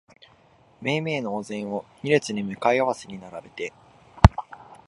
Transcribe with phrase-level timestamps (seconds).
[0.81, 3.71] めいめいのお膳を二列に向かい合わせに並べて、